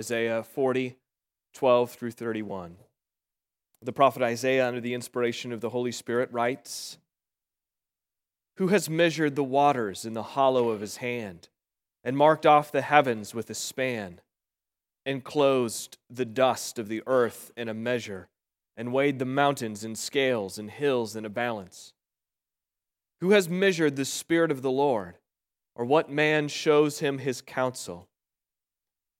[0.00, 0.96] Isaiah 40,
[1.52, 2.76] 12 through 31.
[3.82, 6.96] The prophet Isaiah, under the inspiration of the Holy Spirit, writes
[8.56, 11.50] Who has measured the waters in the hollow of his hand,
[12.02, 14.22] and marked off the heavens with a span,
[15.04, 18.30] enclosed the dust of the earth in a measure,
[18.78, 21.92] and weighed the mountains in scales and hills in a balance?
[23.20, 25.18] Who has measured the Spirit of the Lord,
[25.74, 28.08] or what man shows him his counsel?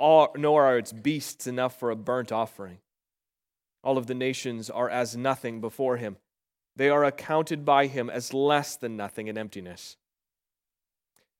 [0.00, 2.78] nor are its beasts enough for a burnt offering.
[3.84, 6.16] All of the nations are as nothing before him.
[6.76, 9.96] They are accounted by him as less than nothing in emptiness.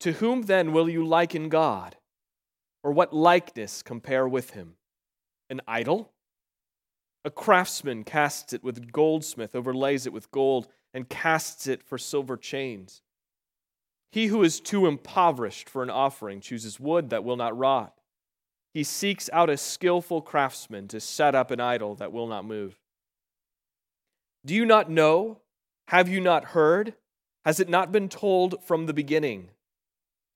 [0.00, 1.96] To whom then will you liken God?
[2.82, 4.74] Or what likeness compare with him?
[5.48, 6.12] An idol?
[7.24, 12.36] A craftsman casts it with goldsmith, overlays it with gold, and casts it for silver
[12.36, 13.02] chains.
[14.10, 17.94] He who is too impoverished for an offering chooses wood that will not rot.
[18.72, 22.78] He seeks out a skillful craftsman to set up an idol that will not move.
[24.44, 25.40] Do you not know?
[25.88, 26.94] Have you not heard?
[27.44, 29.50] Has it not been told from the beginning?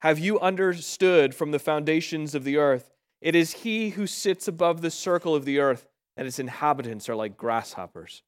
[0.00, 2.90] Have you understood from the foundations of the earth?
[3.20, 7.16] It is he who sits above the circle of the earth, and its inhabitants are
[7.16, 8.22] like grasshoppers,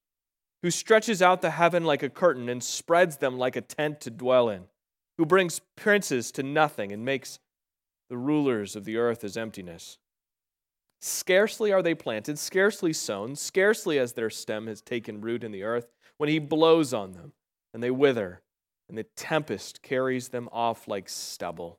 [0.63, 4.11] who stretches out the heaven like a curtain and spreads them like a tent to
[4.11, 4.65] dwell in,
[5.19, 7.39] who brings princes to nothing and makes
[8.09, 9.99] the rulers of the earth as emptiness.
[11.01, 15.63] Scarcely are they planted, scarcely sown, scarcely as their stem has taken root in the
[15.63, 17.33] earth, when he blows on them,
[17.73, 18.43] and they wither,
[18.89, 21.79] and the tempest carries them off like stubble.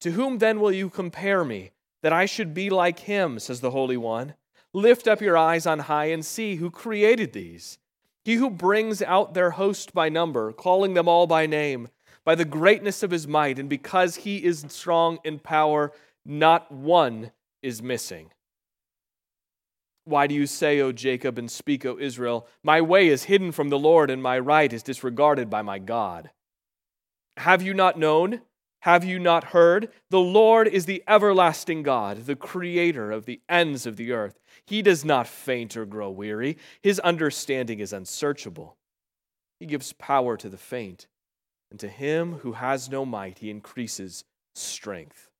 [0.00, 1.70] To whom then will you compare me,
[2.02, 4.34] that I should be like him, says the Holy One?
[4.74, 7.78] Lift up your eyes on high and see who created these.
[8.24, 11.88] He who brings out their host by number, calling them all by name
[12.24, 15.92] by the greatness of his might, and because he is strong in power,
[16.24, 18.30] not one is missing.
[20.04, 23.68] Why do you say, O Jacob, and speak, O Israel, My way is hidden from
[23.68, 26.30] the Lord, and my right is disregarded by my God?
[27.36, 28.42] Have you not known?
[28.80, 29.90] Have you not heard?
[30.10, 34.40] The Lord is the everlasting God, the creator of the ends of the earth.
[34.66, 38.76] He does not faint or grow weary, his understanding is unsearchable.
[39.60, 41.06] He gives power to the faint
[41.72, 44.24] and to him who has no might, he increases
[44.54, 45.30] strength.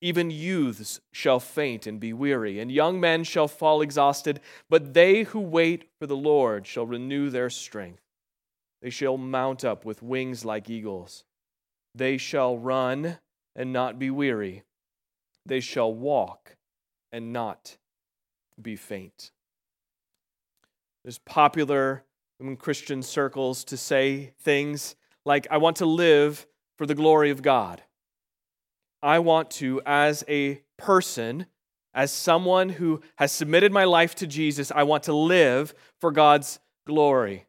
[0.00, 4.40] Even youths shall faint and be weary, and young men shall fall exhausted,
[4.70, 8.00] but they who wait for the Lord shall renew their strength.
[8.80, 11.24] They shall mount up with wings like eagles.
[11.94, 13.18] They shall run
[13.54, 14.62] and not be weary.
[15.44, 16.56] They shall walk
[17.12, 17.76] and not
[18.60, 19.30] be faint.
[21.04, 22.02] It's popular
[22.40, 26.46] in Christian circles to say things like, I want to live
[26.76, 27.82] for the glory of God.
[29.02, 31.46] I want to, as a person,
[31.92, 36.58] as someone who has submitted my life to Jesus, I want to live for God's
[36.86, 37.46] glory.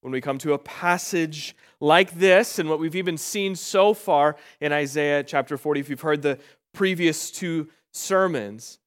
[0.00, 4.36] When we come to a passage like this, and what we've even seen so far
[4.60, 6.38] in Isaiah chapter 40, if you've heard the
[6.72, 8.78] previous two sermons,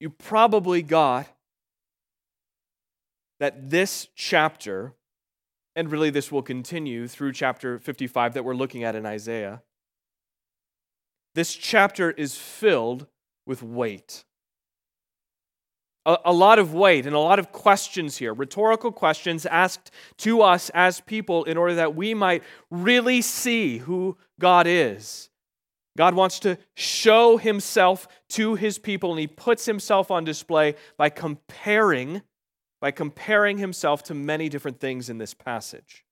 [0.00, 1.26] you probably got
[3.40, 4.92] that this chapter
[5.76, 9.62] and really this will continue through chapter 55 that we're looking at in Isaiah.
[11.34, 13.06] This chapter is filled
[13.46, 14.24] with weight.
[16.04, 20.42] A, a, lot of weight and a lot of questions here, rhetorical questions asked to
[20.42, 25.28] us as people in order that we might really see who God is.
[25.96, 31.08] God wants to show himself to his people, and he puts himself on display by
[31.08, 32.22] comparing
[32.80, 36.04] by comparing himself to many different things in this passage.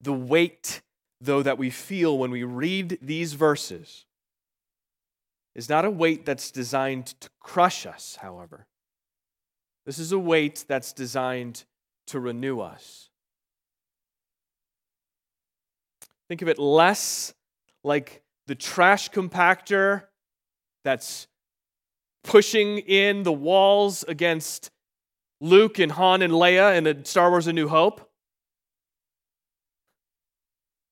[0.00, 0.82] The weight,
[1.20, 4.04] though, that we feel when we read these verses
[5.54, 8.66] is not a weight that's designed to crush us, however.
[9.86, 11.64] This is a weight that's designed
[12.08, 13.08] to renew us.
[16.28, 17.32] Think of it less
[17.84, 20.04] like the trash compactor
[20.84, 21.28] that's
[22.26, 24.70] pushing in the walls against
[25.40, 28.10] Luke and Han and Leia in the Star Wars A New Hope.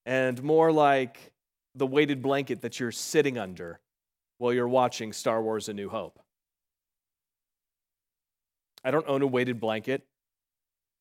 [0.07, 1.33] And more like
[1.75, 3.81] the weighted blanket that you're sitting under
[4.39, 6.21] while you're watching Star Wars A New Hope.
[8.85, 10.07] I don't own a weighted blanket.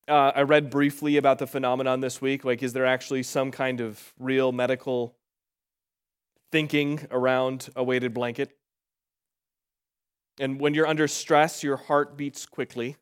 [0.08, 2.44] Uh, I read briefly about the phenomenon this week.
[2.44, 5.16] Like, is there actually some kind of real medical
[6.50, 8.56] thinking around a weighted blanket?
[10.38, 12.96] And when you're under stress, your heart beats quickly.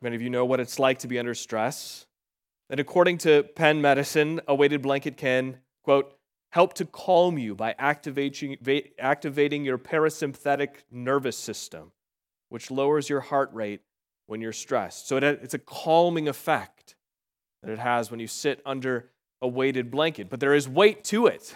[0.00, 2.06] Many of you know what it's like to be under stress.
[2.70, 6.14] And according to Penn Medicine, a weighted blanket can, quote,
[6.50, 8.56] help to calm you by activating,
[8.98, 11.92] activating your parasympathetic nervous system,
[12.48, 13.80] which lowers your heart rate
[14.26, 15.08] when you're stressed.
[15.08, 16.94] So it, it's a calming effect
[17.62, 19.10] that it has when you sit under
[19.40, 20.28] a weighted blanket.
[20.30, 21.54] But there is weight to it,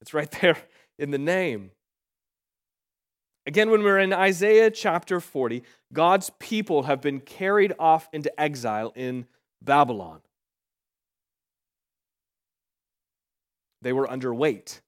[0.00, 0.58] it's right there
[0.98, 1.70] in the name.
[3.48, 8.92] Again, when we're in Isaiah chapter 40, God's people have been carried off into exile
[8.94, 9.24] in
[9.62, 10.20] Babylon.
[13.80, 14.82] They were under weight.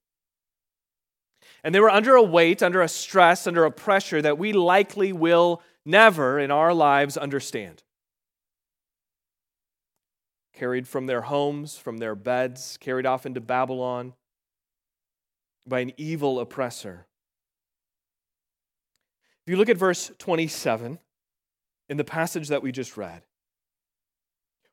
[1.65, 5.15] And they were under a weight, under a stress, under a pressure that we likely
[5.15, 7.83] will never in our lives understand.
[10.53, 14.13] Carried from their homes, from their beds, carried off into Babylon
[15.67, 17.07] by an evil oppressor.
[19.47, 20.99] If you look at verse 27
[21.89, 23.23] in the passage that we just read,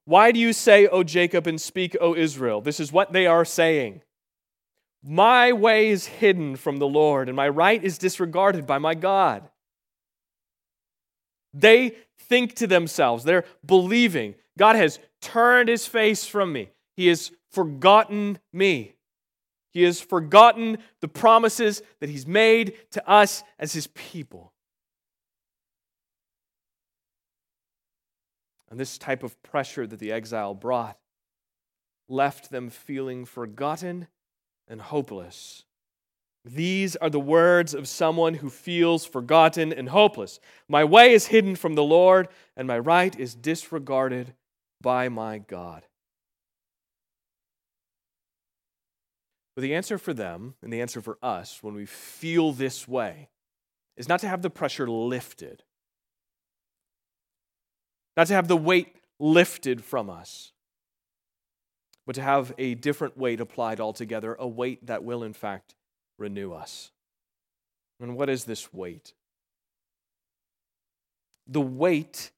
[0.05, 2.61] why do you say, O Jacob, and speak, O Israel?
[2.61, 4.01] This is what they are saying.
[5.03, 9.49] My way is hidden from the Lord, and my right is disregarded by my God.
[11.53, 16.69] They think to themselves, they're believing, God has turned his face from me.
[16.95, 18.95] He has forgotten me.
[19.71, 24.53] He has forgotten the promises that he's made to us as his people.
[28.69, 30.97] And this type of pressure that the exile brought
[32.09, 34.07] left them feeling forgotten
[34.67, 35.63] and hopeless.
[36.43, 40.39] These are the words of someone who feels forgotten and hopeless.
[40.69, 44.33] My way is hidden from the Lord, and my right is disregarded
[44.81, 45.85] by my God.
[49.55, 53.29] But the answer for them, and the answer for us when we feel this way,
[53.97, 55.63] is not to have the pressure lifted,
[58.17, 60.51] not to have the weight lifted from us,
[62.07, 65.75] but to have a different weight applied altogether, a weight that will, in fact,
[66.17, 66.91] renew us.
[67.99, 69.13] And what is this weight?
[71.45, 72.31] The weight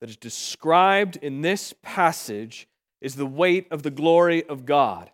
[0.00, 2.66] that is described in this passage
[3.00, 5.10] is the weight of the glory of God.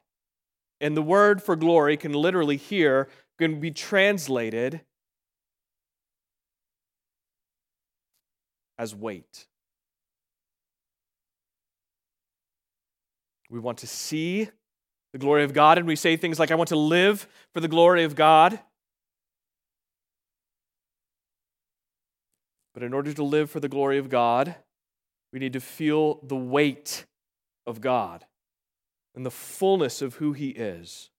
[0.81, 3.09] And the word for glory can literally here
[3.39, 4.83] can be translated
[8.79, 9.47] as weight.
[13.53, 14.49] We want to see
[15.13, 17.69] the glory of God, and we say things like, I want to live for the
[17.69, 18.59] glory of God.
[22.73, 24.55] But in order to live for the glory of God,
[25.35, 27.05] we need to feel the weight
[27.67, 28.25] of God
[29.15, 31.11] and the fullness of who He is.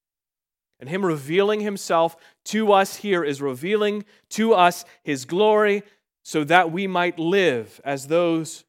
[0.80, 2.15] And Him revealing Himself
[2.45, 5.83] to us here is revealing to us His glory
[6.24, 8.63] so that we might live as those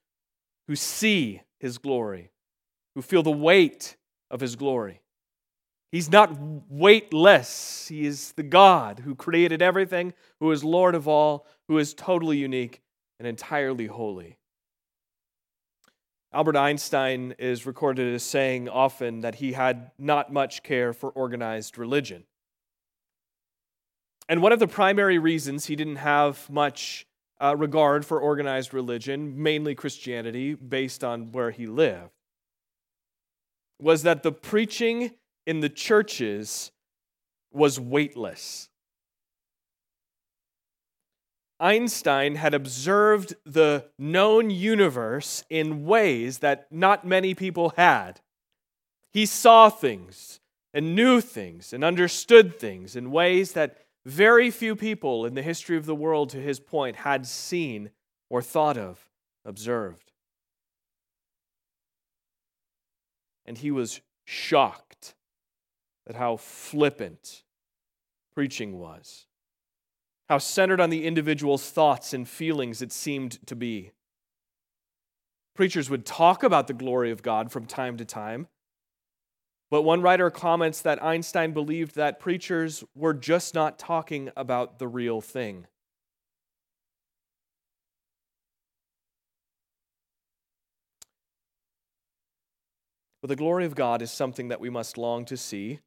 [0.68, 2.30] who see His glory,
[2.94, 3.96] who feel the weight
[4.30, 5.00] of His glory.
[5.92, 6.36] He's not
[6.68, 7.86] weightless.
[7.88, 12.36] He is the God who created everything, who is Lord of all, who is totally
[12.36, 12.82] unique
[13.18, 14.38] and entirely holy.
[16.32, 21.78] Albert Einstein is recorded as saying often that he had not much care for organized
[21.78, 22.24] religion.
[24.28, 27.06] And one of the primary reasons he didn't have much
[27.40, 32.10] uh, regard for organized religion, mainly Christianity, based on where he lived,
[33.80, 35.12] was that the preaching
[35.46, 36.72] in the churches
[37.52, 38.68] was weightless.
[41.60, 48.20] Einstein had observed the known universe in ways that not many people had.
[49.12, 50.40] He saw things
[50.72, 55.76] and knew things and understood things in ways that very few people in the history
[55.76, 57.90] of the world, to his point, had seen
[58.28, 59.08] or thought of,
[59.44, 60.03] observed.
[63.46, 65.14] And he was shocked
[66.06, 67.42] at how flippant
[68.34, 69.26] preaching was,
[70.28, 73.92] how centered on the individual's thoughts and feelings it seemed to be.
[75.54, 78.48] Preachers would talk about the glory of God from time to time,
[79.70, 84.88] but one writer comments that Einstein believed that preachers were just not talking about the
[84.88, 85.66] real thing.
[93.24, 95.80] But the glory of God is something that we must long to see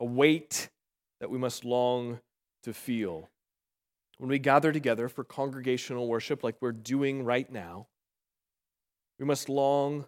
[0.00, 0.70] a weight
[1.20, 2.18] that we must long
[2.64, 3.30] to feel.
[4.18, 7.86] When we gather together for congregational worship like we're doing right now,
[9.20, 10.06] we must long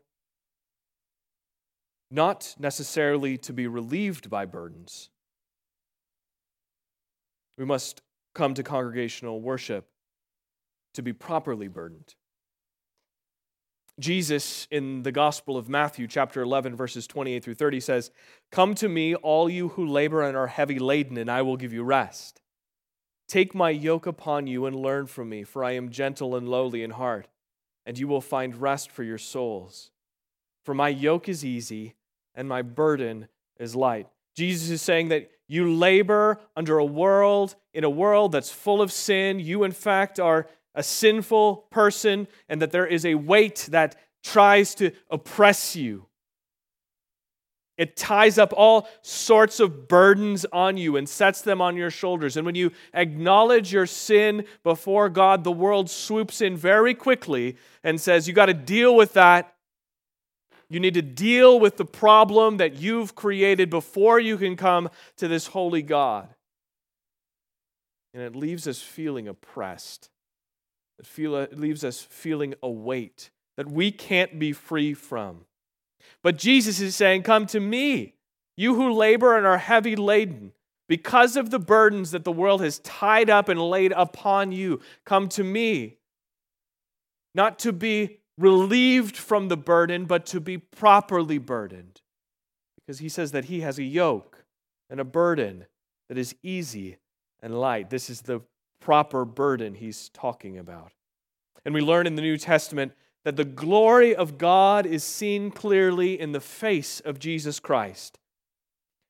[2.11, 5.09] not necessarily to be relieved by burdens.
[7.57, 8.03] We must
[8.35, 9.87] come to congregational worship
[10.95, 12.17] to be properly burdened.
[13.99, 18.11] Jesus in the Gospel of Matthew, chapter 11, verses 28 through 30 says,
[18.53, 21.73] Come to me, all you who labor and are heavy laden, and I will give
[21.73, 22.41] you rest.
[23.27, 26.83] Take my yoke upon you and learn from me, for I am gentle and lowly
[26.83, 27.27] in heart,
[27.87, 29.91] and you will find rest for your souls.
[30.65, 31.95] For my yoke is easy
[32.35, 34.09] and my burden is light.
[34.37, 38.93] Jesus is saying that you labor under a world, in a world that's full of
[38.93, 39.41] sin.
[39.41, 44.75] You, in fact, are a sinful person, and that there is a weight that tries
[44.77, 46.07] to oppress you.
[47.79, 52.37] It ties up all sorts of burdens on you and sets them on your shoulders.
[52.37, 58.01] And when you acknowledge your sin before God, the world swoops in very quickly and
[58.01, 59.55] says, You got to deal with that.
[60.69, 65.29] You need to deal with the problem that you've created before you can come to
[65.29, 66.29] this holy God.
[68.15, 70.09] And it leaves us feeling oppressed.
[70.99, 75.45] It, feel, it leaves us feeling a weight that we can't be free from.
[76.23, 78.15] But Jesus is saying, Come to me,
[78.57, 80.53] you who labor and are heavy laden,
[80.89, 84.81] because of the burdens that the world has tied up and laid upon you.
[85.05, 85.99] Come to me.
[87.35, 92.01] Not to be relieved from the burden, but to be properly burdened.
[92.77, 94.45] Because he says that he has a yoke
[94.89, 95.67] and a burden
[96.09, 96.99] that is easy
[97.43, 97.91] and light.
[97.91, 98.41] This is the
[98.87, 100.93] proper burden he's talking about.
[101.65, 102.93] And we learn in the New Testament
[103.25, 108.21] that the glory of God is seen clearly in the face of Jesus Christ.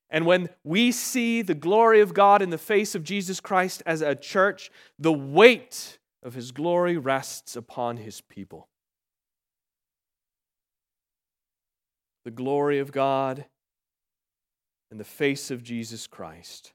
[0.09, 4.01] And when we see the glory of God in the face of Jesus Christ as
[4.01, 8.69] a church, the weight of his glory rests upon his people.
[12.25, 13.45] The glory of God
[14.91, 16.73] in the face of Jesus Christ.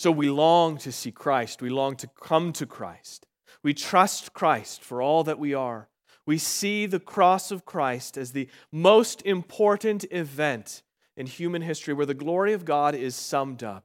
[0.00, 1.60] So we long to see Christ.
[1.60, 3.26] We long to come to Christ.
[3.62, 5.90] We trust Christ for all that we are.
[6.24, 10.82] We see the cross of Christ as the most important event
[11.18, 13.84] in human history where the glory of God is summed up.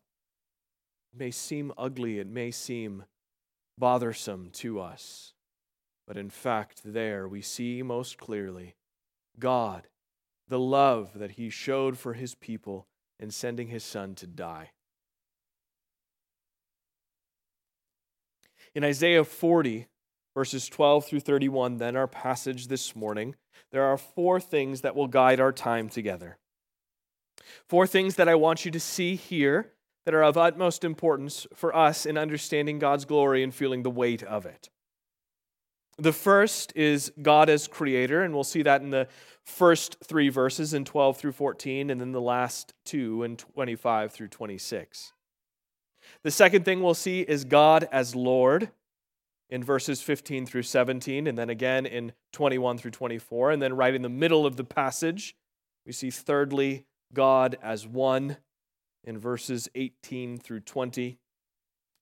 [1.13, 3.03] It may seem ugly, it may seem
[3.77, 5.33] bothersome to us,
[6.07, 8.75] but in fact, there we see most clearly
[9.37, 9.89] God,
[10.47, 12.87] the love that He showed for His people
[13.19, 14.71] in sending His Son to die.
[18.75, 19.87] In Isaiah 40,
[20.35, 23.35] verses 12 through 31, then our passage this morning,
[23.71, 26.37] there are four things that will guide our time together.
[27.69, 29.71] Four things that I want you to see here
[30.05, 34.21] that are of utmost importance for us in understanding God's glory and feeling the weight
[34.23, 34.69] of it.
[35.97, 39.07] The first is God as creator, and we'll see that in the
[39.45, 44.27] first three verses in 12 through 14, and then the last two in 25 through
[44.27, 45.13] 26.
[46.25, 48.71] The second thing we'll see is God as Lord
[49.51, 53.51] in verses 15 through 17, and then again in 21 through 24.
[53.51, 55.35] And then right in the middle of the passage,
[55.85, 58.37] we see thirdly, God as one
[59.03, 61.19] in verses 18 through 20.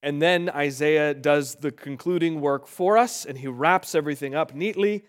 [0.02, 5.04] And then Isaiah does the concluding work for us, and he wraps everything up neatly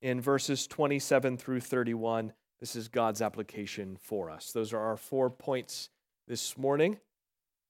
[0.00, 2.32] in verses 27 through 31.
[2.60, 4.52] This is God's application for us.
[4.52, 5.90] Those are our four points
[6.26, 6.98] this morning.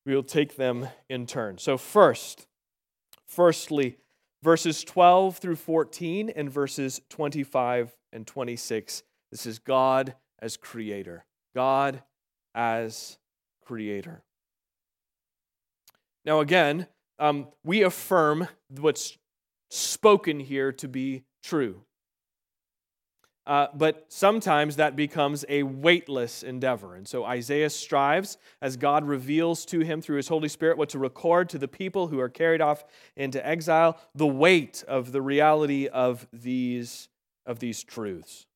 [0.06, 1.58] We will take them in turn.
[1.58, 2.46] So, first,
[3.26, 3.98] firstly,
[4.42, 9.02] verses 12 through 14 and verses 25 and 26.
[9.30, 11.24] This is God as creator.
[11.54, 12.02] God
[12.54, 13.18] as
[13.64, 14.22] creator.
[16.24, 16.86] Now, again,
[17.18, 19.16] um, we affirm what's
[19.70, 21.82] spoken here to be true.
[23.46, 26.94] Uh, but sometimes that becomes a weightless endeavor.
[26.94, 30.98] And so Isaiah strives, as God reveals to him through his Holy Spirit, what to
[30.98, 32.84] record to the people who are carried off
[33.16, 37.08] into exile, the weight of the reality of these,
[37.44, 38.46] of these truths.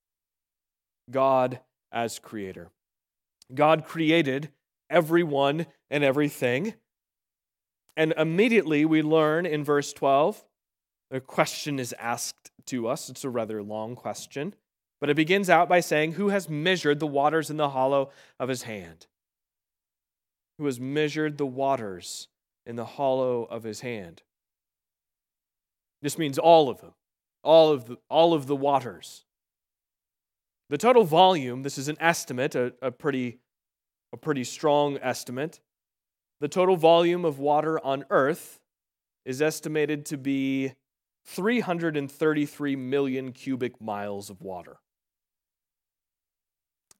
[1.11, 1.61] God
[1.93, 2.71] as creator.
[3.55, 4.51] God created
[4.89, 6.75] everyone and everything.
[7.95, 10.45] And immediately we learn in verse 12,
[11.11, 13.11] a question is asked to us.
[13.11, 14.55] It's a rather long question.
[15.01, 18.49] But it begins out by saying, Who has measured the waters in the hollow of
[18.49, 19.07] his hand?
[20.59, 22.29] Who has measured the waters
[22.67, 24.23] in the hollow of his hand?
[26.03, 26.95] This means all of them,
[27.43, 29.25] all of the, all of the waters.
[30.71, 33.39] The total volume, this is an estimate, a, a pretty
[34.13, 35.61] a pretty strong estimate.
[36.41, 38.61] The total volume of water on Earth
[39.25, 40.73] is estimated to be
[41.27, 44.79] 333 million cubic miles of water.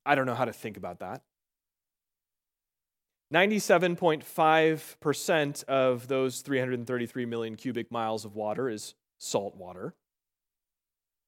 [0.09, 1.21] I don't know how to think about that.
[3.33, 9.95] 97.5% of those 333 million cubic miles of water is salt water.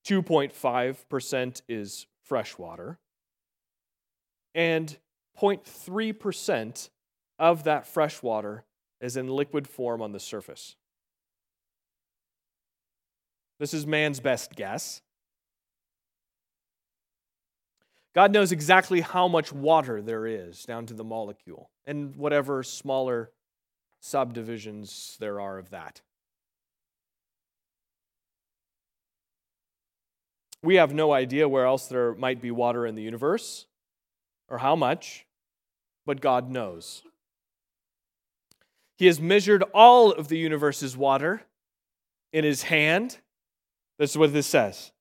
[0.07, 2.99] 2.5% is fresh water.
[4.55, 4.97] And
[5.39, 6.89] 0.3%
[7.39, 8.65] of that fresh water
[9.03, 10.75] is in liquid form on the surface.
[13.59, 15.03] This is man's best guess.
[18.15, 23.31] God knows exactly how much water there is down to the molecule and whatever smaller
[24.01, 26.01] subdivisions there are of that.
[30.63, 33.67] We have no idea where else there might be water in the universe
[34.49, 35.27] or how much,
[36.05, 37.03] but God knows.
[38.99, 41.43] He has measured all of the universe's water
[42.33, 43.19] in his hand.
[43.99, 44.93] This is what this says.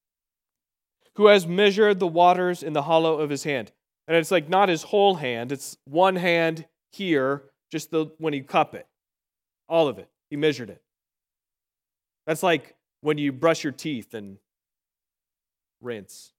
[1.19, 3.73] Who has measured the waters in the hollow of his hand.
[4.07, 8.39] And it's like not his whole hand, it's one hand here, just the when he
[8.39, 8.87] cup it.
[9.67, 10.07] All of it.
[10.29, 10.81] He measured it.
[12.25, 14.37] That's like when you brush your teeth and
[15.81, 16.31] rinse.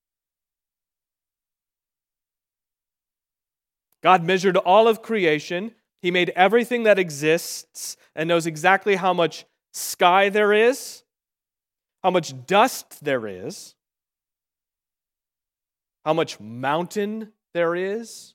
[4.03, 5.73] God measured all of creation.
[6.01, 9.45] He made everything that exists and knows exactly how much
[9.75, 11.03] sky there is,
[12.03, 13.75] how much dust there is,
[16.05, 18.35] how much mountain there is.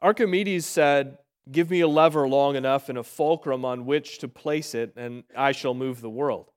[0.00, 1.18] Archimedes said,
[1.50, 5.24] Give me a lever long enough and a fulcrum on which to place it, and
[5.36, 6.50] I shall move the world.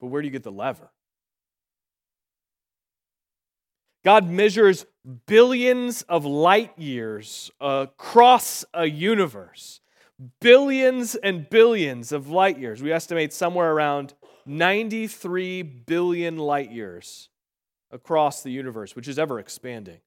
[0.00, 0.90] But where do you get the lever?
[4.04, 4.84] God measures
[5.26, 9.80] billions of light years across a universe.
[10.40, 12.82] Billions and billions of light years.
[12.82, 14.14] We estimate somewhere around
[14.46, 17.28] 93 billion light years
[17.90, 20.00] across the universe, which is ever expanding.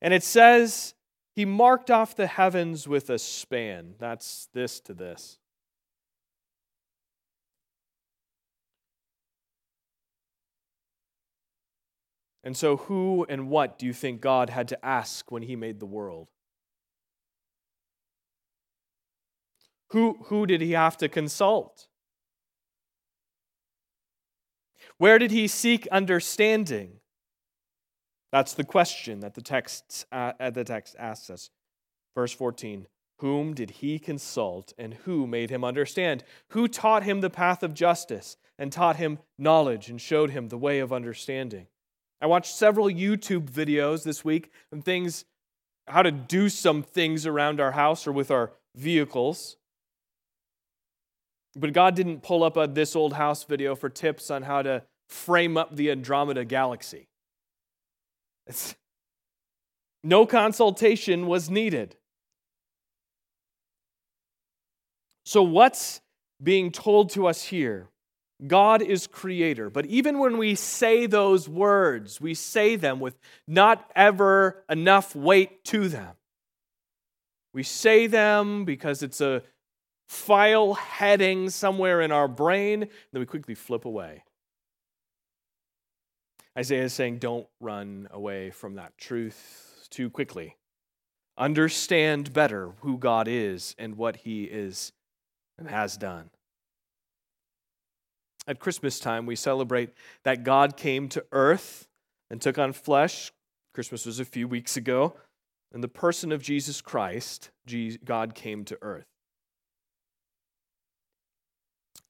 [0.00, 0.94] And it says
[1.34, 3.94] he marked off the heavens with a span.
[3.98, 5.38] That's this to this.
[12.44, 15.78] And so, who and what do you think God had to ask when he made
[15.78, 16.28] the world?
[19.90, 21.86] Who, who did he have to consult?
[25.02, 27.00] Where did he seek understanding?
[28.30, 31.50] That's the question that the text, uh, the text asks us.
[32.14, 32.86] Verse 14
[33.18, 36.22] Whom did he consult, and who made him understand?
[36.50, 40.56] Who taught him the path of justice, and taught him knowledge, and showed him the
[40.56, 41.66] way of understanding?
[42.20, 45.24] I watched several YouTube videos this week on things,
[45.88, 49.56] how to do some things around our house or with our vehicles.
[51.56, 54.84] But God didn't pull up a This Old House video for tips on how to
[55.12, 57.08] frame up the Andromeda galaxy.
[58.46, 58.74] It's,
[60.02, 61.96] no consultation was needed.
[65.24, 66.00] So, what's
[66.42, 67.88] being told to us here?
[68.44, 69.70] God is creator.
[69.70, 75.62] But even when we say those words, we say them with not ever enough weight
[75.66, 76.16] to them.
[77.54, 79.42] We say them because it's a
[80.08, 84.24] file heading somewhere in our brain, and then we quickly flip away.
[86.56, 90.56] Isaiah is saying, don't run away from that truth too quickly.
[91.38, 94.92] Understand better who God is and what he is
[95.58, 96.30] and has done.
[98.46, 99.90] At Christmas time, we celebrate
[100.24, 101.86] that God came to earth
[102.30, 103.32] and took on flesh.
[103.72, 105.14] Christmas was a few weeks ago.
[105.74, 107.50] In the person of Jesus Christ,
[108.04, 109.06] God came to earth.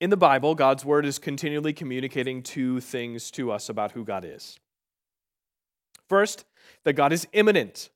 [0.03, 4.25] In the Bible, God's word is continually communicating two things to us about who God
[4.25, 4.59] is.
[6.09, 6.45] First,
[6.83, 7.89] that God is immanent.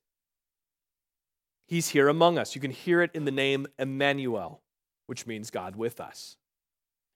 [1.67, 2.55] He's here among us.
[2.55, 4.61] You can hear it in the name Emmanuel,
[5.07, 6.37] which means God with us.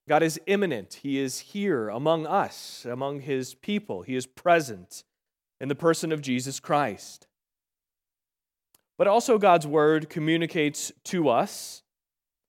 [0.09, 0.95] God is immanent.
[0.95, 4.01] He is here among us, among his people.
[4.01, 5.05] He is present
[5.61, 7.27] in the person of Jesus Christ.
[8.97, 11.81] But also, God's word communicates to us.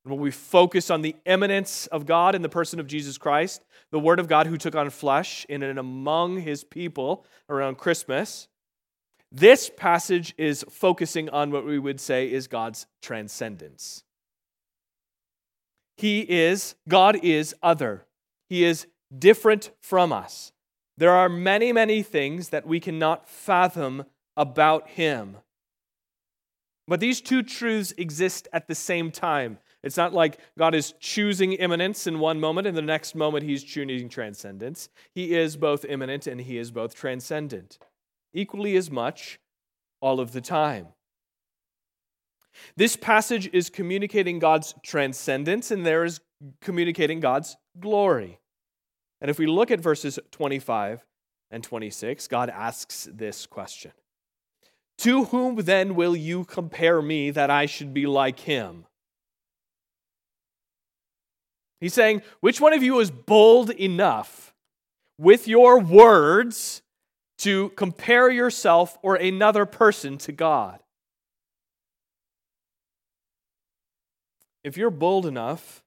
[0.04, 3.62] When we focus on the immanence of God in the person of Jesus Christ,
[3.92, 8.48] the Word of God who took on flesh in and among his people around Christmas,
[9.30, 14.02] this passage is focusing on what we would say is God's transcendence.
[15.96, 18.04] He is, God is other.
[18.48, 18.86] He is
[19.16, 20.52] different from us.
[20.98, 24.04] There are many, many things that we cannot fathom
[24.36, 25.38] about him.
[26.88, 29.58] But these two truths exist at the same time.
[29.82, 33.64] It's not like God is choosing immanence in one moment and the next moment he's
[33.64, 34.88] choosing transcendence.
[35.12, 37.78] He is both immanent and he is both transcendent,
[38.32, 39.40] equally as much
[40.00, 40.88] all of the time.
[42.76, 46.20] This passage is communicating God's transcendence and there is
[46.60, 48.38] communicating God's glory.
[49.20, 51.04] And if we look at verses 25
[51.50, 53.92] and 26, God asks this question
[54.98, 58.86] To whom then will you compare me that I should be like him?
[61.82, 64.54] He's saying, Which one of you is bold enough
[65.18, 66.80] with your words
[67.38, 70.78] to compare yourself or another person to God?
[74.62, 75.82] If you're bold enough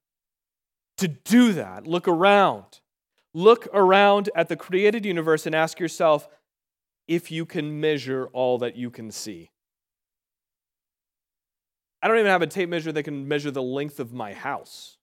[0.97, 2.81] to do that, look around.
[3.33, 6.27] Look around at the created universe and ask yourself
[7.07, 9.49] if you can measure all that you can see.
[12.01, 14.94] I don't even have a tape measure that can measure the length of my house.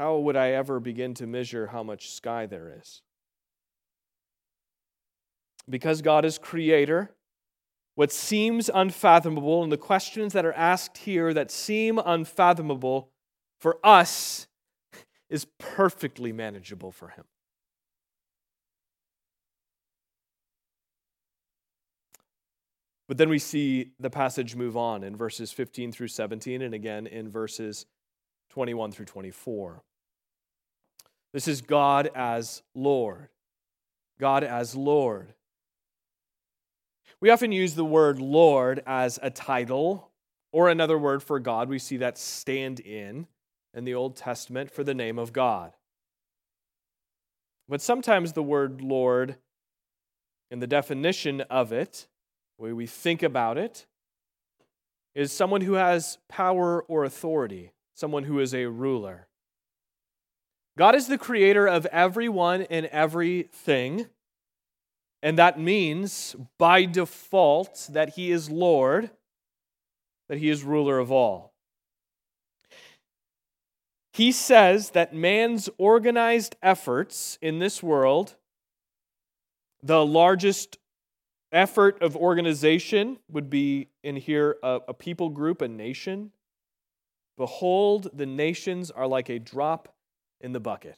[0.00, 3.02] How would I ever begin to measure how much sky there is?
[5.68, 7.10] Because God is creator,
[7.96, 13.10] what seems unfathomable and the questions that are asked here that seem unfathomable
[13.58, 14.46] for us
[15.28, 17.24] is perfectly manageable for him.
[23.06, 27.06] But then we see the passage move on in verses 15 through 17 and again
[27.06, 27.84] in verses
[28.48, 29.82] 21 through 24.
[31.32, 33.28] This is God as Lord.
[34.18, 35.34] God as Lord.
[37.20, 40.10] We often use the word Lord as a title
[40.52, 41.68] or another word for God.
[41.68, 43.26] We see that stand in
[43.74, 45.72] in the Old Testament for the name of God.
[47.68, 49.36] But sometimes the word Lord,
[50.50, 52.08] in the definition of it,
[52.58, 53.86] the way we think about it,
[55.14, 59.28] is someone who has power or authority, someone who is a ruler.
[60.80, 64.06] God is the creator of everyone and everything.
[65.22, 69.10] And that means, by default, that he is Lord,
[70.30, 71.52] that he is ruler of all.
[74.14, 78.36] He says that man's organized efforts in this world,
[79.82, 80.78] the largest
[81.52, 86.30] effort of organization would be in here a, a people group, a nation.
[87.36, 89.94] Behold, the nations are like a drop
[90.40, 90.96] in the bucket.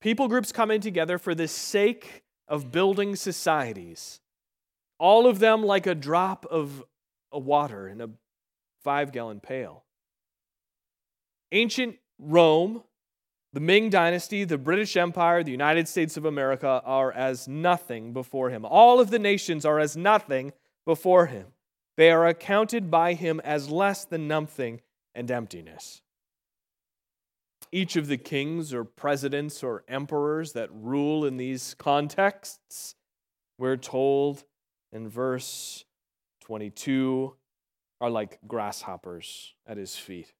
[0.00, 4.20] People groups coming together for the sake of building societies,
[4.98, 6.84] all of them like a drop of
[7.32, 8.08] a water in a
[8.82, 9.84] five gallon pail.
[11.52, 12.82] Ancient Rome,
[13.52, 18.50] the Ming Dynasty, the British Empire, the United States of America are as nothing before
[18.50, 18.64] him.
[18.64, 20.52] All of the nations are as nothing
[20.84, 21.46] before him.
[21.96, 24.80] They are accounted by him as less than nothing
[25.14, 26.02] and emptiness
[27.72, 32.94] each of the kings or presidents or emperors that rule in these contexts,
[33.58, 34.44] we're told
[34.92, 35.84] in verse
[36.42, 37.34] 22,
[38.00, 40.32] are like grasshoppers at his feet.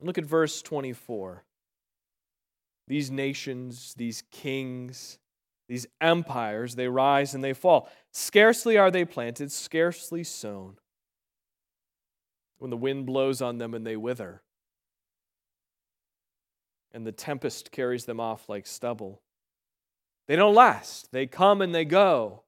[0.00, 1.44] Look at verse 24.
[2.88, 5.18] These nations, these kings,
[5.68, 7.88] these empires, they rise and they fall.
[8.12, 10.76] Scarcely are they planted, scarcely sown.
[12.58, 14.42] When the wind blows on them and they wither
[16.92, 19.22] and the tempest carries them off like stubble.
[20.28, 22.44] They don't last, they come and they go.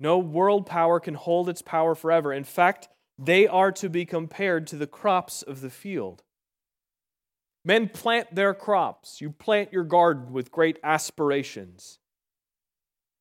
[0.00, 2.32] No world power can hold its power forever.
[2.32, 6.22] In fact, they are to be compared to the crops of the field.
[7.64, 9.20] Men plant their crops.
[9.20, 11.98] You plant your garden with great aspirations.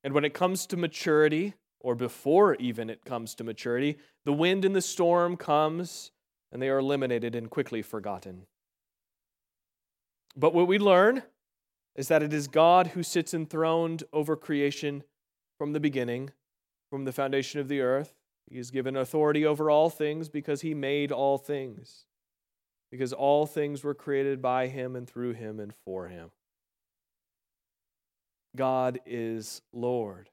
[0.03, 4.63] And when it comes to maturity, or before even it comes to maturity, the wind
[4.63, 6.11] and the storm comes
[6.51, 8.45] and they are eliminated and quickly forgotten.
[10.37, 11.23] But what we learn
[11.95, 15.03] is that it is God who sits enthroned over creation
[15.57, 16.29] from the beginning,
[16.91, 18.13] from the foundation of the earth.
[18.47, 22.05] He is given authority over all things because he made all things,
[22.91, 26.29] because all things were created by him and through him and for him.
[28.55, 30.29] God is Lord.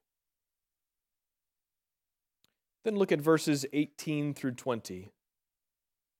[2.85, 5.11] Then look at verses 18 through 20.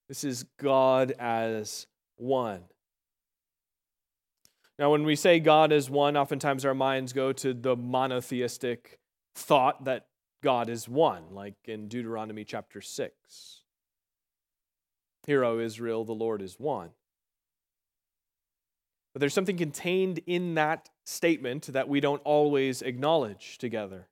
[0.09, 2.63] This is God as one.
[4.79, 8.99] Now, when we say God is one, oftentimes our minds go to the monotheistic
[9.37, 10.07] thought that
[10.43, 13.63] God is one, like in Deuteronomy chapter 6.
[15.27, 16.91] Hear, O Israel, the Lord is one.
[19.13, 24.09] But there's something contained in that statement that we don't always acknowledge together.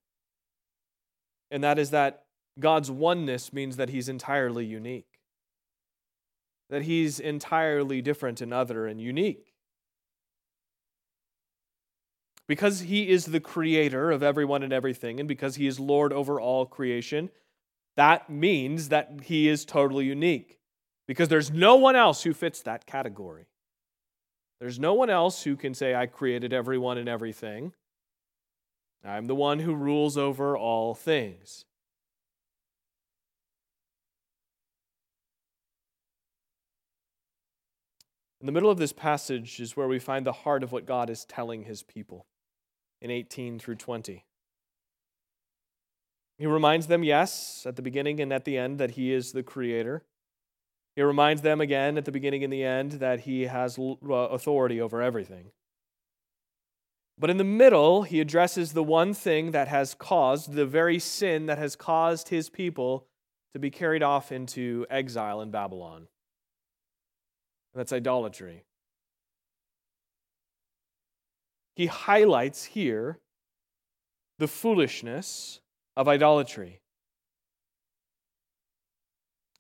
[1.51, 2.25] And that is that
[2.59, 5.19] God's oneness means that he's entirely unique,
[6.71, 9.52] that he's entirely different and other and unique.
[12.53, 16.39] Because he is the creator of everyone and everything, and because he is Lord over
[16.39, 17.31] all creation,
[17.97, 20.59] that means that he is totally unique.
[21.09, 23.47] Because there's no one else who fits that category.
[24.61, 27.73] There's no one else who can say, I created everyone and everything.
[29.03, 31.65] I'm the one who rules over all things.
[38.43, 41.09] In the middle of this passage is where we find the heart of what God
[41.09, 42.27] is telling his people
[43.03, 44.25] in 18 through 20.
[46.39, 49.43] He reminds them, yes, at the beginning and at the end, that he is the
[49.43, 50.05] creator.
[50.97, 54.81] He reminds them again at the beginning and the end that he has uh, authority
[54.81, 55.51] over everything.
[57.19, 61.47] But in the middle, he addresses the one thing that has caused the very sin
[61.47, 63.07] that has caused his people
[63.53, 66.09] to be carried off into exile in Babylon.
[67.75, 68.65] That's idolatry.
[71.75, 73.19] He highlights here
[74.39, 75.61] the foolishness
[75.97, 76.81] of idolatry.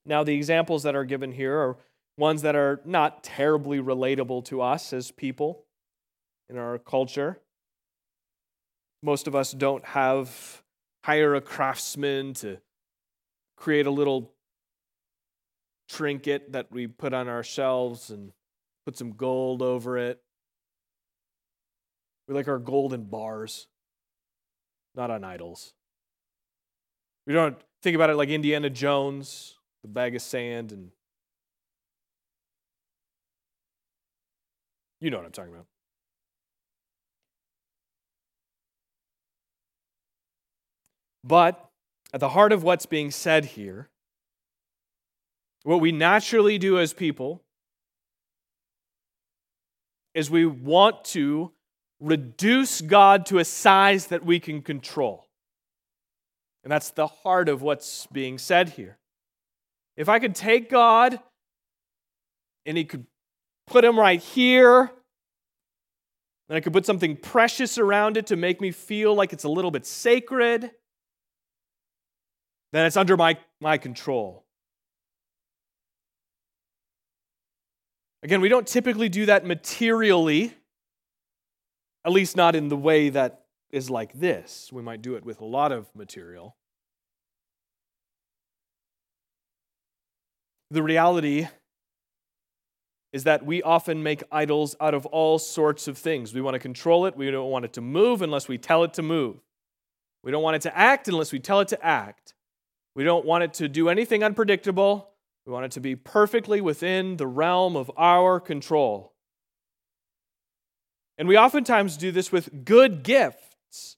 [0.04, 1.76] Now, the examples that are given here are
[2.18, 5.64] ones that are not terribly relatable to us as people
[6.50, 7.40] in our culture.
[9.02, 10.62] Most of us don't have
[11.04, 12.58] hire a craftsman to
[13.56, 14.32] create a little
[15.88, 18.32] trinket that we put on our shelves and
[18.84, 20.20] put some gold over it.
[22.32, 23.66] We like our golden bars,
[24.94, 25.74] not on idols.
[27.26, 30.92] We don't think about it like Indiana Jones, the bag of sand, and
[35.02, 35.66] you know what I'm talking about.
[41.22, 41.68] But
[42.14, 43.90] at the heart of what's being said here,
[45.64, 47.42] what we naturally do as people
[50.14, 51.52] is we want to
[52.02, 55.28] reduce God to a size that we can control.
[56.64, 58.98] And that's the heart of what's being said here.
[59.96, 61.18] If I could take God
[62.66, 63.06] and He could
[63.66, 64.90] put Him right here,
[66.48, 69.48] and I could put something precious around it to make me feel like it's a
[69.48, 70.70] little bit sacred,
[72.72, 74.44] then it's under my, my control.
[78.22, 80.54] Again, we don't typically do that materially,
[82.04, 84.70] at least not in the way that is like this.
[84.72, 86.56] We might do it with a lot of material.
[90.70, 91.48] The reality
[93.12, 96.32] is that we often make idols out of all sorts of things.
[96.32, 98.94] We want to control it, we don't want it to move unless we tell it
[98.94, 99.36] to move.
[100.22, 102.34] We don't want it to act unless we tell it to act.
[102.94, 105.10] We don't want it to do anything unpredictable.
[105.46, 109.11] We want it to be perfectly within the realm of our control.
[111.22, 113.96] And we oftentimes do this with good gifts.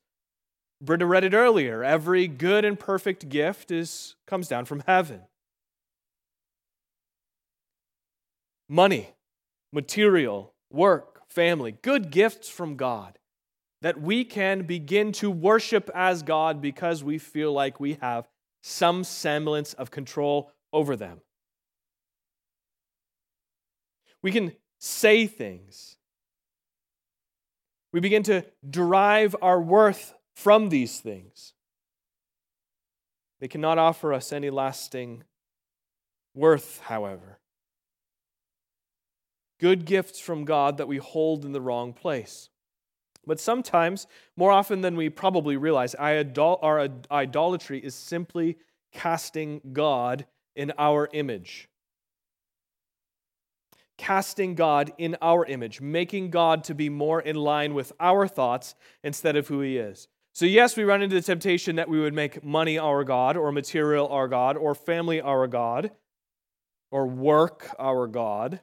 [0.83, 1.83] Brenda read it earlier.
[1.83, 5.23] Every good and perfect gift is, comes down from heaven.
[8.69, 9.09] Money,
[9.73, 13.19] material, work, family, good gifts from God
[13.81, 18.29] that we can begin to worship as God because we feel like we have
[18.63, 21.23] some semblance of control over them.
[24.21, 25.97] We can say things.
[27.95, 31.53] We begin to derive our worth from these things.
[33.39, 35.23] They cannot offer us any lasting
[36.35, 37.39] worth, however.
[39.61, 42.49] Good gifts from God that we hold in the wrong place.
[43.25, 48.59] But sometimes, more often than we probably realize, our idolatry is simply
[48.93, 50.27] casting God
[50.57, 51.69] in our image
[53.97, 58.75] casting God in our image, making God to be more in line with our thoughts
[59.03, 60.09] instead of who He is.
[60.33, 63.53] So, yes, we run into the temptation that we would make money our God, or
[63.53, 65.93] material our God, or family our God,
[66.91, 68.61] or work our God.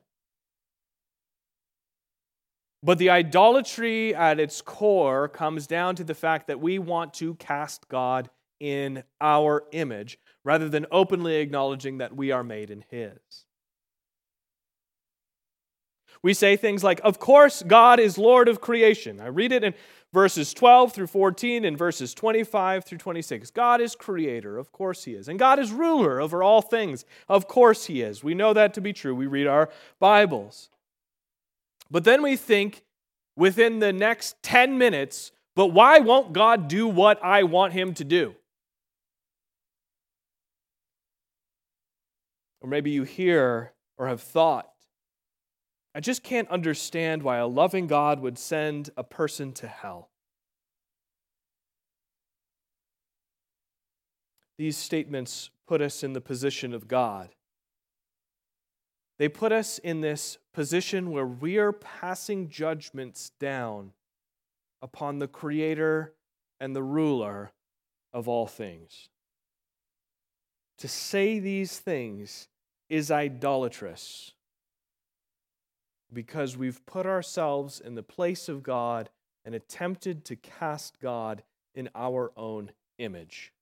[2.84, 7.36] But the idolatry at its core comes down to the fact that we want to
[7.36, 13.46] cast God in our image rather than openly acknowledging that we are made in His.
[16.24, 19.20] We say things like, Of course, God is Lord of creation.
[19.20, 19.74] I read it in
[20.14, 23.52] verses 12 through 14 and verses 25 through 26.
[23.52, 24.58] God is creator.
[24.58, 25.28] Of course, He is.
[25.28, 27.06] And God is ruler over all things.
[27.28, 28.24] Of course, He is.
[28.24, 29.16] We know that to be true.
[29.16, 30.70] We read our Bibles.
[31.90, 32.84] But then we think
[33.36, 38.04] within the next 10 minutes, but why won't God do what I want him to
[38.04, 38.36] do?
[42.62, 44.71] Or maybe you hear or have thought,
[45.93, 50.10] I just can't understand why a loving God would send a person to hell.
[54.58, 57.30] These statements put us in the position of God.
[59.17, 63.91] They put us in this position where we are passing judgments down
[64.82, 66.13] upon the Creator
[66.60, 67.51] and the ruler
[68.13, 69.10] of all things.
[70.77, 72.47] To say these things
[72.89, 74.34] is idolatrous
[76.13, 79.10] because we've put ourselves in the place of God
[79.45, 81.43] and attempted to cast God
[81.74, 83.54] in our own image.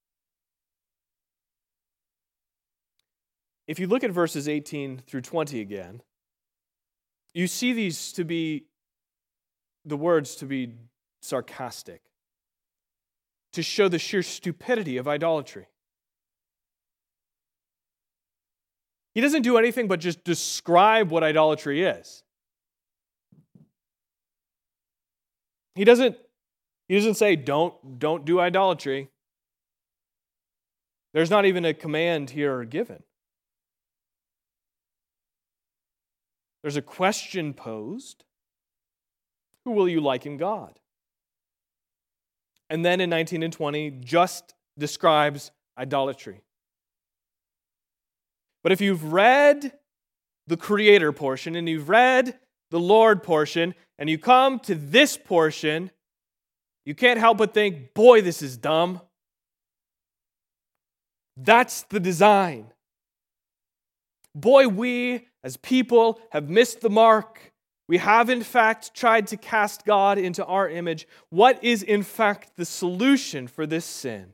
[3.67, 6.01] If you look at verses 18 through 20 again,
[7.33, 8.65] you see these to be
[9.85, 10.73] the words to be
[11.21, 12.01] sarcastic,
[13.53, 15.67] to show the sheer stupidity of idolatry.
[19.13, 22.23] He doesn't do anything but just describe what idolatry is.
[25.79, 26.17] He doesn't
[26.89, 29.07] he doesn't say don't don't do idolatry.
[31.13, 33.01] There's not even a command here given.
[36.63, 38.25] There's a question posed
[39.63, 40.77] Who will you liken God?
[42.69, 46.41] And then in 19 and 20, just describes idolatry.
[48.63, 49.71] But if you've read
[50.45, 52.37] the Creator portion and you've read
[52.71, 55.91] the Lord portion and you come to this portion,
[56.85, 59.01] you can't help but think, boy, this is dumb.
[61.35, 62.71] That's the design.
[64.35, 67.53] Boy, we as people have missed the mark.
[67.87, 71.07] We have, in fact, tried to cast God into our image.
[71.29, 74.33] What is, in fact, the solution for this sin?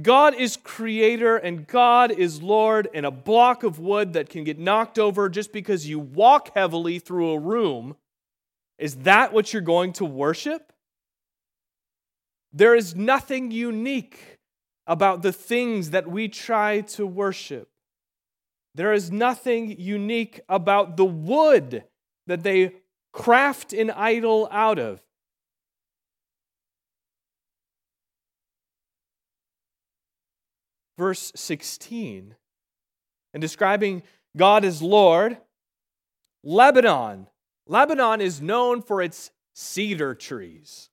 [0.00, 4.58] God is creator and God is Lord, and a block of wood that can get
[4.58, 7.96] knocked over just because you walk heavily through a room,
[8.78, 10.72] is that what you're going to worship?
[12.52, 14.38] There is nothing unique
[14.86, 17.68] about the things that we try to worship.
[18.74, 21.84] There is nothing unique about the wood
[22.26, 22.74] that they
[23.12, 25.02] craft an idol out of.
[30.98, 32.34] Verse 16,
[33.32, 34.02] and describing
[34.36, 35.38] God as Lord,
[36.42, 37.28] Lebanon.
[37.68, 40.90] Lebanon is known for its cedar trees.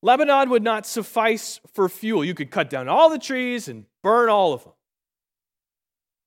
[0.00, 2.24] Lebanon would not suffice for fuel.
[2.24, 4.72] You could cut down all the trees and burn all of them.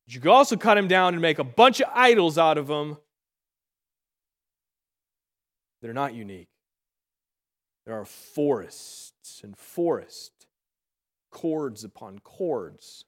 [0.05, 2.67] But you could also cut them down and make a bunch of idols out of
[2.67, 2.97] them.
[5.81, 6.49] They're not unique.
[7.85, 10.36] There are forests and forests,
[11.37, 13.05] cords upon cords.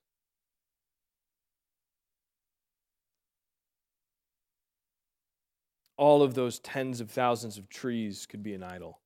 [5.97, 8.99] All of those tens of thousands of trees could be an idol.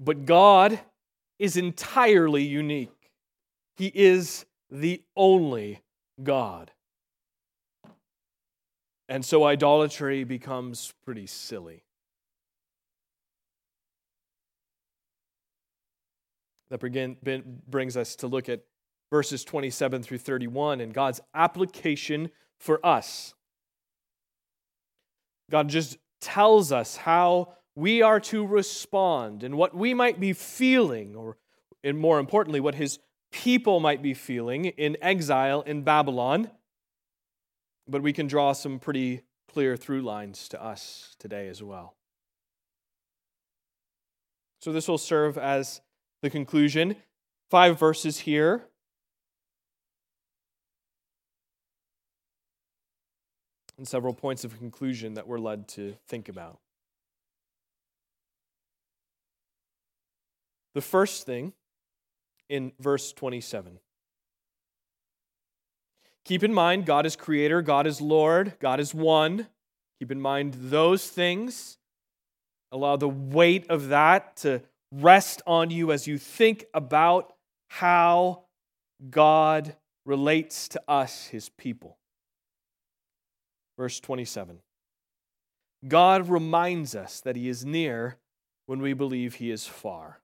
[0.00, 0.80] But God
[1.38, 3.10] is entirely unique.
[3.76, 5.82] He is the only
[6.22, 6.70] God.
[9.10, 11.84] And so idolatry becomes pretty silly.
[16.70, 17.16] That begin,
[17.66, 18.60] brings us to look at
[19.10, 23.34] verses 27 through 31 and God's application for us.
[25.50, 31.14] God just tells us how we are to respond and what we might be feeling,
[31.14, 31.38] or
[31.84, 32.98] and more importantly, what his
[33.30, 36.50] people might be feeling in exile in Babylon.
[37.86, 41.94] But we can draw some pretty clear through lines to us today as well.
[44.60, 45.80] So this will serve as
[46.22, 46.96] the conclusion.
[47.50, 48.64] Five verses here.
[53.76, 56.58] And several points of conclusion that we're led to think about.
[60.74, 61.52] The first thing
[62.48, 63.78] in verse 27.
[66.24, 69.46] Keep in mind, God is creator, God is Lord, God is one.
[69.98, 71.78] Keep in mind those things.
[72.70, 74.62] Allow the weight of that to
[74.92, 77.32] rest on you as you think about
[77.68, 78.44] how
[79.10, 81.98] God relates to us, his people.
[83.76, 84.60] Verse 27
[85.86, 88.16] God reminds us that he is near
[88.66, 90.20] when we believe he is far.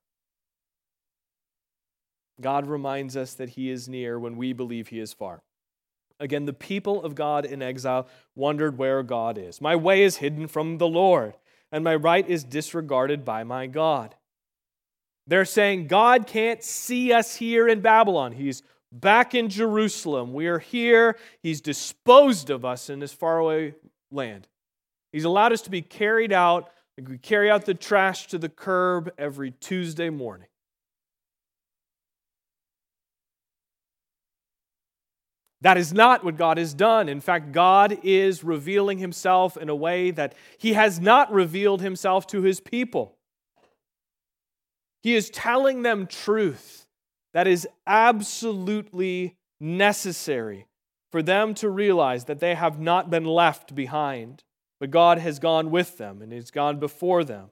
[2.41, 5.43] God reminds us that He is near when we believe He is far.
[6.19, 9.61] Again, the people of God in exile wondered where God is.
[9.61, 11.35] My way is hidden from the Lord,
[11.71, 14.15] and my right is disregarded by my God.
[15.27, 18.33] They're saying God can't see us here in Babylon.
[18.33, 18.63] He's
[18.93, 20.33] back in Jerusalem.
[20.33, 21.17] We are here.
[21.43, 23.75] He's disposed of us in this faraway
[24.11, 24.47] land.
[25.13, 26.71] He's allowed us to be carried out.
[26.99, 30.47] Like we carry out the trash to the curb every Tuesday morning.
[35.63, 37.09] That is not what God has done.
[37.09, 42.27] In fact, God is revealing himself in a way that he has not revealed himself
[42.29, 43.17] to his people.
[45.05, 46.87] He is telling them truth
[47.35, 50.67] that is absolutely necessary
[51.13, 54.45] for them to realize that they have not been left behind,
[54.81, 57.51] but God has gone with them and has gone before them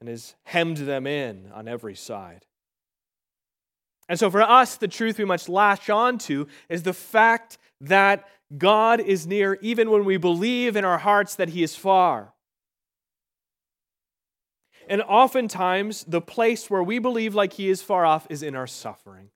[0.00, 2.46] and has hemmed them in on every side.
[4.08, 8.26] And so, for us, the truth we must latch on to is the fact that
[8.56, 12.31] God is near even when we believe in our hearts that He is far.
[14.88, 18.66] And oftentimes, the place where we believe like He is far off is in our
[18.66, 19.30] suffering,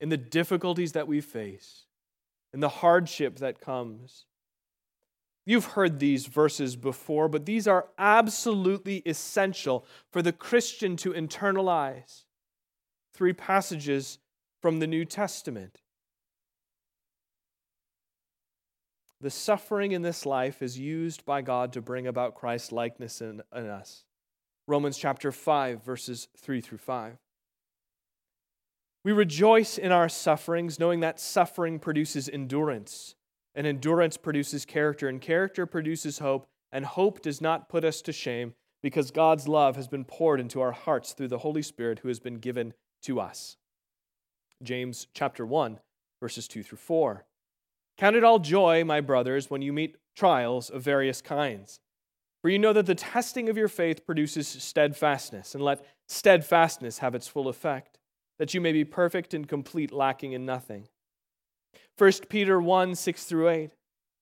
[0.00, 1.84] in the difficulties that we face,
[2.52, 4.26] in the hardship that comes.
[5.46, 12.24] You've heard these verses before, but these are absolutely essential for the Christian to internalize
[13.14, 14.18] three passages
[14.60, 15.80] from the New Testament.
[19.20, 23.42] The suffering in this life is used by God to bring about Christ's likeness in,
[23.54, 24.04] in us.
[24.70, 27.16] Romans chapter 5, verses 3 through 5.
[29.02, 33.16] We rejoice in our sufferings, knowing that suffering produces endurance,
[33.52, 38.12] and endurance produces character, and character produces hope, and hope does not put us to
[38.12, 42.08] shame because God's love has been poured into our hearts through the Holy Spirit who
[42.08, 43.56] has been given to us.
[44.62, 45.80] James chapter 1,
[46.20, 47.26] verses 2 through 4.
[47.98, 51.80] Count it all joy, my brothers, when you meet trials of various kinds.
[52.42, 57.14] For you know that the testing of your faith produces steadfastness, and let steadfastness have
[57.14, 57.98] its full effect,
[58.38, 60.88] that you may be perfect and complete, lacking in nothing.
[61.98, 63.70] 1 Peter 1 6 through 8.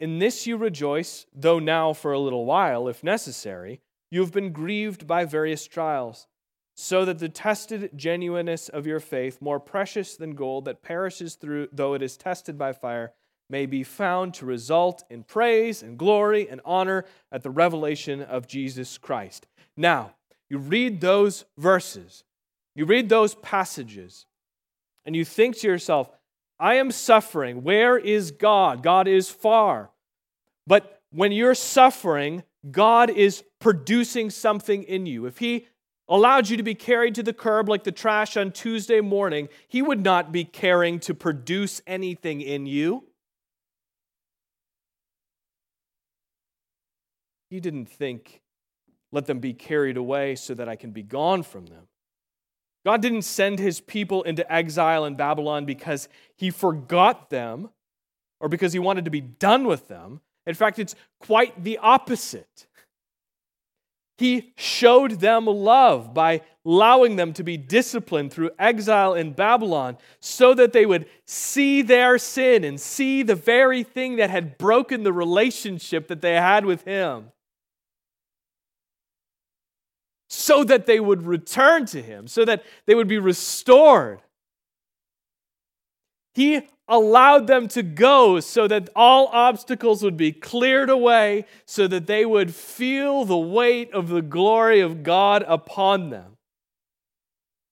[0.00, 4.52] In this you rejoice, though now for a little while, if necessary, you have been
[4.52, 6.26] grieved by various trials
[6.80, 11.68] so that the tested genuineness of your faith, more precious than gold that perishes through
[11.72, 13.12] though it is tested by fire,
[13.50, 18.46] may be found to result in praise and glory and honor at the revelation of
[18.46, 19.46] Jesus Christ.
[19.76, 20.14] Now,
[20.48, 22.24] you read those verses,
[22.74, 24.26] you read those passages,
[25.04, 26.10] and you think to yourself,
[26.60, 27.62] I am suffering.
[27.62, 28.82] Where is God?
[28.82, 29.90] God is far.
[30.66, 35.26] But when you're suffering, God is producing something in you.
[35.26, 35.66] If He
[36.08, 39.82] allowed you to be carried to the curb like the trash on Tuesday morning, He
[39.82, 43.04] would not be caring to produce anything in you.
[47.50, 48.42] He didn't think,
[49.12, 51.88] let them be carried away so that I can be gone from them.
[52.84, 57.70] God didn't send his people into exile in Babylon because he forgot them
[58.40, 60.20] or because he wanted to be done with them.
[60.46, 62.66] In fact, it's quite the opposite.
[64.16, 70.54] He showed them love by allowing them to be disciplined through exile in Babylon so
[70.54, 75.12] that they would see their sin and see the very thing that had broken the
[75.12, 77.30] relationship that they had with Him.
[80.28, 84.20] So that they would return to Him, so that they would be restored.
[86.34, 92.06] He allowed them to go so that all obstacles would be cleared away, so that
[92.06, 96.36] they would feel the weight of the glory of God upon them,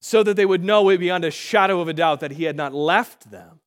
[0.00, 2.74] so that they would know beyond a shadow of a doubt that He had not
[2.74, 3.60] left them.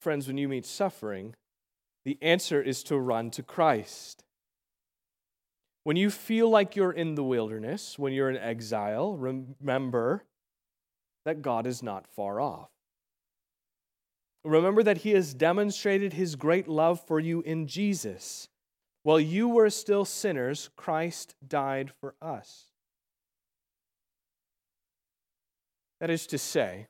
[0.00, 1.34] Friends, when you meet suffering,
[2.04, 4.24] the answer is to run to Christ.
[5.84, 10.24] When you feel like you're in the wilderness, when you're in exile, remember
[11.24, 12.70] that God is not far off.
[14.44, 18.48] Remember that He has demonstrated His great love for you in Jesus.
[19.02, 22.66] While you were still sinners, Christ died for us.
[26.00, 26.88] That is to say,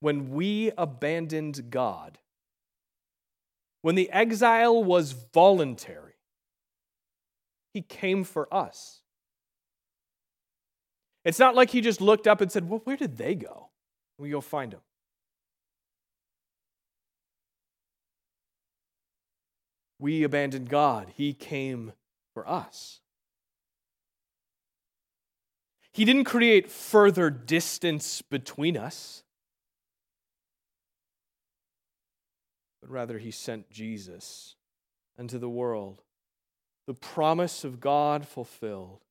[0.00, 2.18] when we abandoned God,
[3.82, 6.14] when the exile was voluntary,
[7.74, 9.00] he came for us.
[11.24, 13.68] It's not like he just looked up and said, Well, where did they go?
[14.18, 14.80] We go find them.
[19.98, 21.12] We abandoned God.
[21.14, 21.92] He came
[22.34, 23.00] for us.
[25.92, 29.22] He didn't create further distance between us,
[32.82, 34.56] but rather, He sent Jesus
[35.16, 36.02] into the world.
[36.86, 39.04] The promise of God fulfilled.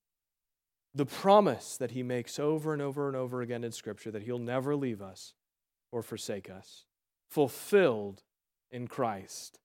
[0.93, 4.37] The promise that He makes over and over and over again in Scripture that He'll
[4.37, 5.33] never leave us
[5.89, 6.83] or forsake us.
[7.29, 8.23] Fulfilled
[8.69, 9.59] in Christ.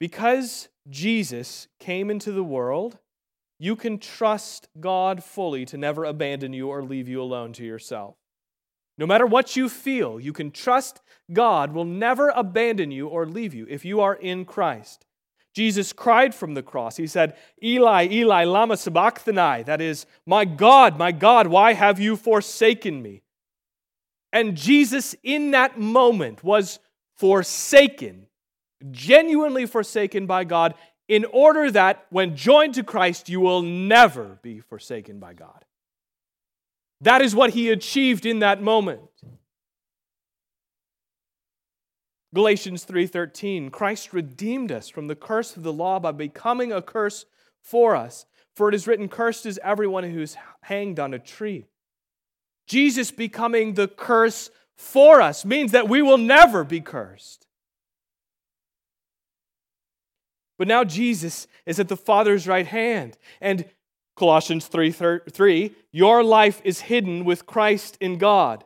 [0.00, 2.98] Because Jesus came into the world,
[3.58, 8.16] you can trust God fully to never abandon you or leave you alone to yourself.
[8.98, 11.00] No matter what you feel, you can trust
[11.32, 15.06] God will never abandon you or leave you if you are in Christ.
[15.54, 16.96] Jesus cried from the cross.
[16.96, 19.64] He said, Eli, Eli, lama sabachthani.
[19.64, 23.22] That is, My God, my God, why have you forsaken me?
[24.32, 26.78] And Jesus, in that moment, was
[27.16, 28.26] forsaken
[28.90, 30.74] genuinely forsaken by God,
[31.08, 35.64] in order that when joined to Christ, you will never be forsaken by God.
[37.02, 39.02] That is what he achieved in that moment.
[42.34, 47.26] Galatians 3:13 Christ redeemed us from the curse of the law by becoming a curse
[47.60, 48.24] for us
[48.54, 51.66] for it is written cursed is everyone who is hanged on a tree
[52.66, 57.46] Jesus becoming the curse for us means that we will never be cursed
[60.62, 63.18] But now Jesus is at the Father's right hand.
[63.40, 63.64] And
[64.16, 68.64] Colossians 3, 3 your life is hidden with Christ in God.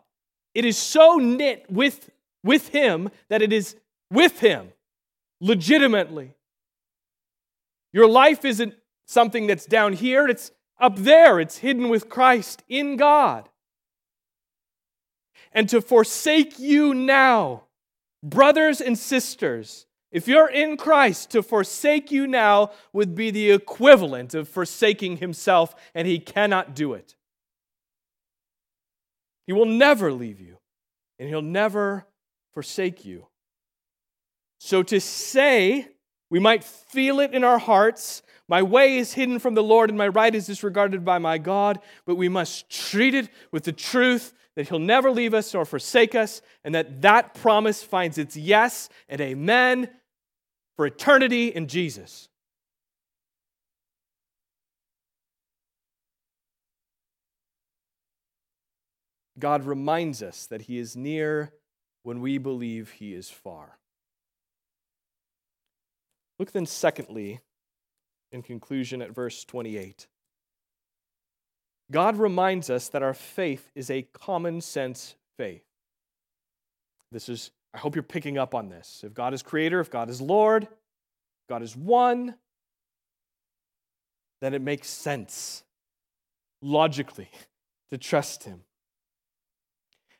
[0.54, 2.10] It is so knit with,
[2.42, 3.76] with Him that it is
[4.10, 4.72] with Him,
[5.40, 6.34] legitimately.
[7.92, 8.74] Your life isn't
[9.06, 11.40] something that's down here, it's up there.
[11.40, 13.48] It's hidden with Christ in God.
[15.52, 17.64] And to forsake you now,
[18.22, 19.86] brothers and sisters,
[20.16, 25.74] if you're in Christ, to forsake you now would be the equivalent of forsaking himself,
[25.94, 27.14] and he cannot do it.
[29.46, 30.56] He will never leave you,
[31.18, 32.06] and he'll never
[32.54, 33.26] forsake you.
[34.58, 35.86] So to say,
[36.30, 39.98] we might feel it in our hearts, my way is hidden from the Lord, and
[39.98, 44.32] my right is disregarded by my God, but we must treat it with the truth
[44.54, 48.88] that he'll never leave us nor forsake us, and that that promise finds its yes
[49.10, 49.90] and amen
[50.76, 52.28] for eternity in Jesus.
[59.38, 61.52] God reminds us that he is near
[62.02, 63.78] when we believe he is far.
[66.38, 67.40] Look then, secondly,
[68.30, 70.06] in conclusion, at verse 28.
[71.90, 75.64] God reminds us that our faith is a common sense faith.
[77.12, 79.02] This is, I hope you're picking up on this.
[79.04, 80.66] If God is creator, if God is Lord,
[81.46, 82.34] God is one,
[84.40, 85.62] then it makes sense
[86.62, 87.28] logically
[87.90, 88.62] to trust Him.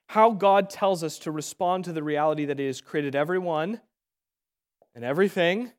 [0.08, 3.80] How God tells us to respond to the reality that He has created everyone
[4.94, 5.72] and everything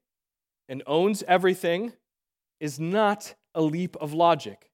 [0.67, 1.93] and owns everything
[2.59, 4.71] is not a leap of logic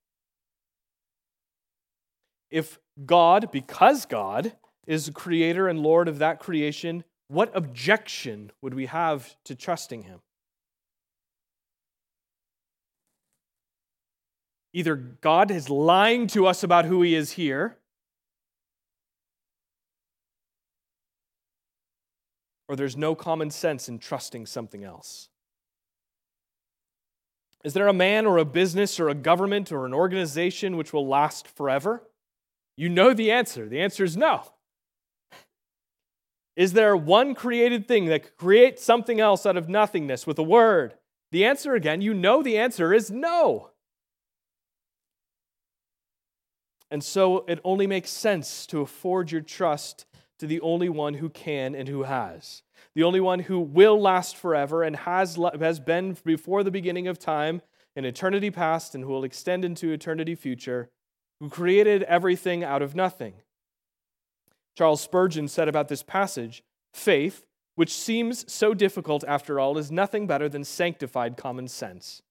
[2.54, 4.54] if God, because God,
[4.86, 10.04] is the creator and Lord of that creation, what objection would we have to trusting
[10.04, 10.20] Him?
[14.74, 17.78] Either God is lying to us about who He is here,
[22.68, 25.30] or there's no common sense in trusting something else.
[27.64, 31.08] Is there a man or a business or a government or an organization which will
[31.08, 32.04] last forever?
[32.76, 33.70] You know the answer.
[33.70, 34.53] The answer is no.
[36.56, 40.44] Is there one created thing that could create something else out of nothingness with a
[40.44, 40.96] word?
[41.32, 43.72] The answer, again, you know the answer is no.
[46.92, 50.06] And so it only makes sense to afford your trust
[50.38, 52.62] to the only one who can and who has.
[52.94, 57.18] The only one who will last forever and has, has been before the beginning of
[57.18, 57.64] time,
[57.96, 60.90] in eternity past, and who will extend into eternity future,
[61.40, 63.36] who created everything out of nothing.
[64.76, 66.64] Charles Spurgeon said about this passage
[66.94, 67.46] faith,
[67.76, 72.22] which seems so difficult after all, is nothing better than sanctified common sense.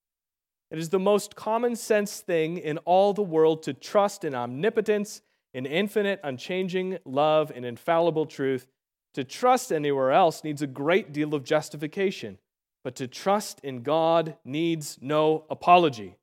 [0.70, 5.20] It is the most common sense thing in all the world to trust in omnipotence,
[5.52, 8.68] in infinite, unchanging love, and infallible truth.
[9.14, 12.38] To trust anywhere else needs a great deal of justification,
[12.82, 16.16] but to trust in God needs no apology.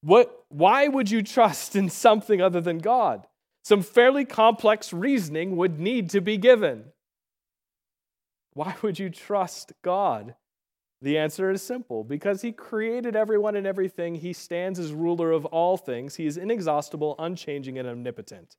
[0.00, 3.26] What, why would you trust in something other than God?
[3.66, 6.92] Some fairly complex reasoning would need to be given.
[8.52, 10.36] Why would you trust God,
[11.02, 14.14] The answer is simple because he created everyone and everything.
[14.14, 16.16] He stands as ruler of all things.
[16.16, 18.56] He is inexhaustible, unchanging, and omnipotent.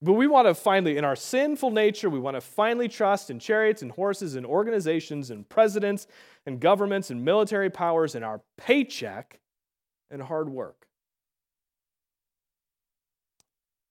[0.00, 3.38] But we want to finally, in our sinful nature, we want to finally trust in
[3.38, 6.06] chariots and horses and organizations and presidents
[6.46, 9.40] and governments and military powers and our paycheck
[10.10, 10.86] and hard work.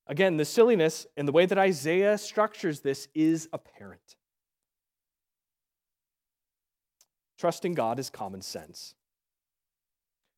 [0.10, 4.16] Again, the silliness and the way that Isaiah structures this is apparent.
[7.38, 8.96] Trusting God is common sense.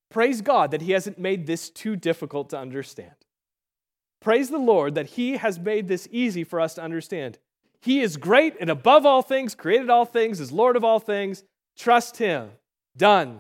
[0.09, 3.15] Praise God that He hasn't made this too difficult to understand.
[4.19, 7.39] Praise the Lord that He has made this easy for us to understand.
[7.79, 11.45] He is great and above all things, created all things, is Lord of all things.
[11.77, 12.51] Trust Him.
[12.97, 13.39] Done.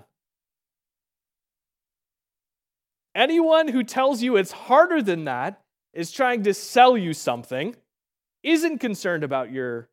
[3.13, 5.60] Anyone who tells you it's harder than that
[5.93, 7.75] is trying to sell you something,
[8.43, 9.89] isn't concerned about your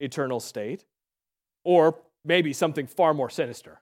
[0.00, 0.84] eternal state,
[1.64, 3.80] or maybe something far more sinister.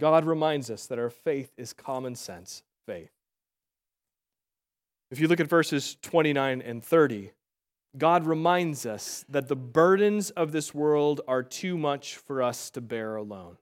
[0.00, 3.12] God reminds us that our faith is common sense faith.
[5.10, 7.32] If you look at verses 29 and 30,
[7.98, 12.80] God reminds us that the burdens of this world are too much for us to
[12.80, 13.58] bear alone.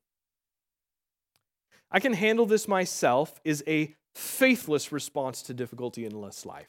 [1.91, 6.69] I can handle this myself is a faithless response to difficulty in this life.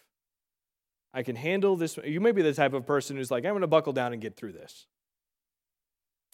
[1.13, 1.97] I can handle this.
[2.03, 4.21] You may be the type of person who's like, I'm going to buckle down and
[4.21, 4.87] get through this.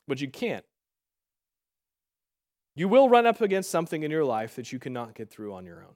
[0.07, 0.65] But you can't.
[2.75, 5.65] You will run up against something in your life that you cannot get through on
[5.65, 5.95] your own.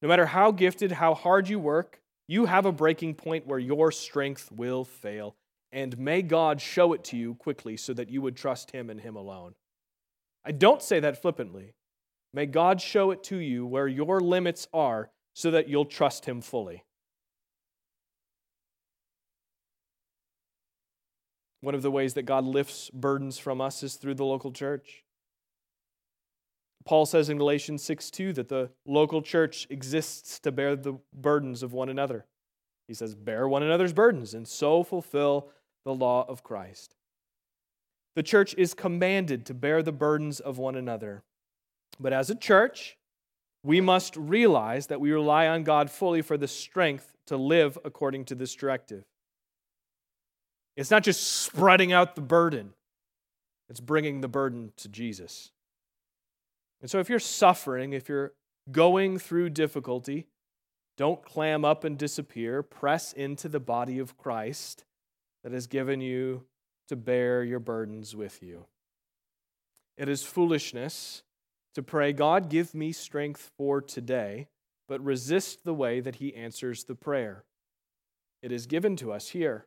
[0.00, 3.92] No matter how gifted, how hard you work, you have a breaking point where your
[3.92, 5.36] strength will fail.
[5.72, 9.00] And may God show it to you quickly so that you would trust Him and
[9.00, 9.54] Him alone.
[10.44, 11.74] I don't say that flippantly.
[12.32, 16.40] May God show it to you where your limits are so that you'll trust Him
[16.40, 16.84] fully.
[21.60, 25.04] One of the ways that God lifts burdens from us is through the local church.
[26.86, 31.62] Paul says in Galatians 6 2 that the local church exists to bear the burdens
[31.62, 32.26] of one another.
[32.88, 35.50] He says, Bear one another's burdens and so fulfill
[35.84, 36.96] the law of Christ.
[38.16, 41.22] The church is commanded to bear the burdens of one another.
[42.00, 42.96] But as a church,
[43.62, 48.24] we must realize that we rely on God fully for the strength to live according
[48.26, 49.04] to this directive.
[50.76, 52.72] It's not just spreading out the burden,
[53.68, 55.52] it's bringing the burden to Jesus.
[56.80, 58.32] And so if you're suffering, if you're
[58.72, 60.26] going through difficulty,
[60.96, 62.62] don't clam up and disappear.
[62.62, 64.84] Press into the body of Christ
[65.44, 66.44] that has given you
[66.88, 68.64] to bear your burdens with you.
[69.98, 71.22] It is foolishness
[71.74, 74.48] to pray, God, give me strength for today,
[74.88, 77.44] but resist the way that He answers the prayer.
[78.42, 79.66] It is given to us here.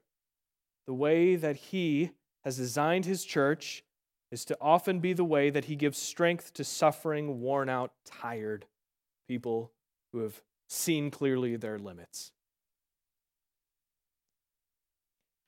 [0.86, 2.12] The way that He
[2.44, 3.84] has designed His church
[4.32, 8.66] is to often be the way that He gives strength to suffering, worn out, tired
[9.28, 9.72] people
[10.12, 12.32] who have seen clearly their limits.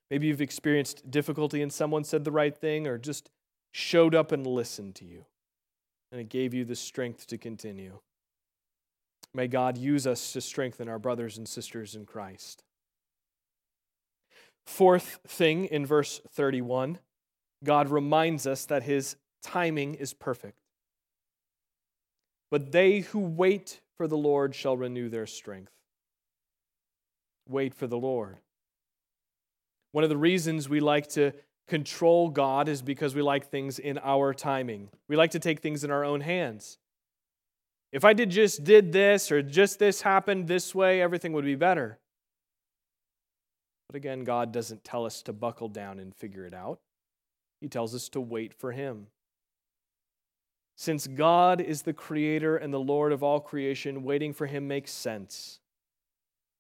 [0.10, 3.30] Maybe you've experienced difficulty and someone said the right thing or just
[3.72, 5.26] showed up and listened to you
[6.12, 8.00] and it gave you the strength to continue.
[9.34, 12.64] May God use us to strengthen our brothers and sisters in Christ.
[14.66, 17.00] Fourth thing in verse 31,
[17.64, 20.60] God reminds us that his timing is perfect.
[22.50, 25.74] But they who wait for the Lord shall renew their strength.
[27.48, 28.38] Wait for the Lord.
[29.92, 31.34] One of the reasons we like to
[31.68, 34.90] control God is because we like things in our timing.
[35.08, 36.78] We like to take things in our own hands.
[37.92, 41.56] If I did just did this or just this happened this way, everything would be
[41.56, 42.00] better.
[43.88, 46.80] But again, God doesn't tell us to buckle down and figure it out.
[47.62, 49.08] He tells us to wait for him.
[50.76, 54.92] Since God is the creator and the Lord of all creation, waiting for him makes
[54.92, 55.60] sense.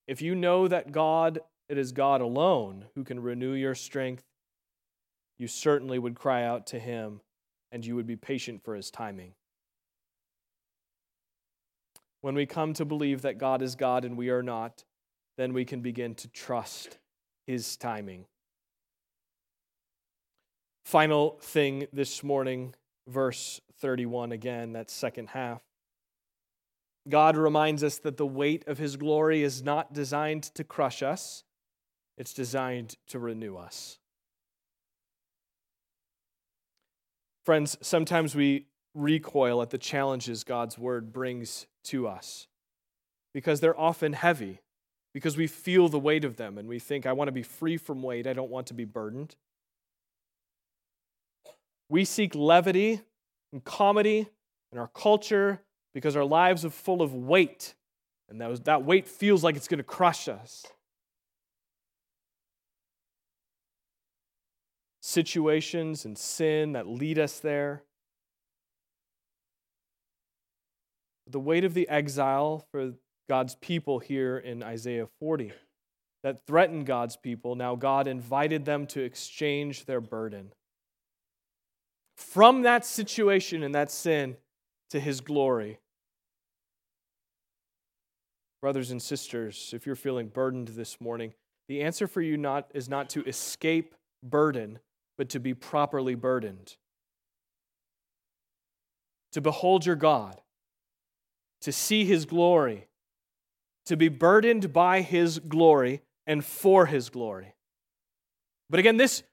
[0.07, 4.23] If you know that God, it is God alone who can renew your strength
[5.38, 7.21] you certainly would cry out to him
[7.71, 9.33] and you would be patient for his timing.
[12.21, 14.83] When we come to believe that God is God and we are not,
[15.38, 16.97] then we can begin to trust
[17.45, 18.25] his timing.
[20.86, 22.73] Final thing this morning,
[23.07, 25.61] verse 31 again, that second half.
[27.07, 31.43] God reminds us that the weight of his glory is not designed to crush us,
[32.17, 33.99] it's designed to renew us.
[37.45, 38.65] Friends, sometimes we
[38.95, 42.47] recoil at the challenges God's word brings to us
[43.35, 44.61] because they're often heavy,
[45.13, 47.77] because we feel the weight of them and we think, I want to be free
[47.77, 49.35] from weight, I don't want to be burdened.
[51.87, 53.01] We seek levity
[53.53, 54.27] and comedy
[54.71, 55.61] in our culture
[55.93, 57.75] because our lives are full of weight,
[58.27, 60.65] and that, was, that weight feels like it's going to crush us.
[65.07, 67.83] Situations and sin that lead us there.
[71.27, 72.93] The weight of the exile for
[73.29, 75.53] God's people here in Isaiah 40
[76.23, 80.53] that threatened God's people, now God invited them to exchange their burden.
[82.17, 84.37] From that situation and that sin
[84.89, 85.77] to his glory.
[88.59, 91.35] Brothers and sisters, if you're feeling burdened this morning,
[91.67, 93.93] the answer for you not, is not to escape
[94.23, 94.79] burden,
[95.18, 96.76] but to be properly burdened.
[99.34, 100.39] To behold your God,
[101.61, 102.88] to see his glory,
[103.86, 107.53] to be burdened by his glory and for his glory.
[108.70, 109.24] But again, this